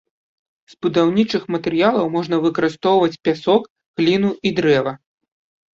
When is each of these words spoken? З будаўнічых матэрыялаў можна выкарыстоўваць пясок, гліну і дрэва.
З 0.73 0.79
будаўнічых 0.85 1.43
матэрыялаў 1.55 2.05
можна 2.17 2.35
выкарыстоўваць 2.47 3.19
пясок, 3.31 3.69
гліну 4.03 4.35
і 4.47 4.59
дрэва. 4.61 5.01